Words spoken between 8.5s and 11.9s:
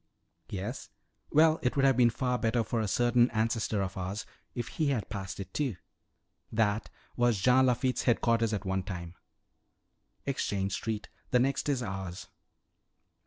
at one time. Exchange Street the next is